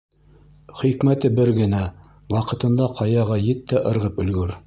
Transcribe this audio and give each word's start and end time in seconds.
Хикмәте 0.79 1.29
бер 1.39 1.51
генә: 1.57 1.81
ваҡытында 2.35 2.89
ҡаяға 3.01 3.37
ет 3.51 3.63
тә 3.73 3.85
ырғып 3.93 4.21
өлгөр! 4.25 4.59